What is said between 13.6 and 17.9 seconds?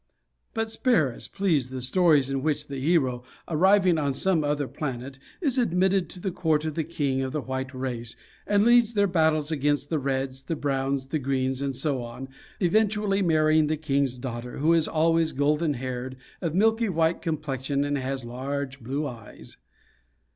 the king's daughter, who is always golden haired, of milky white complexion,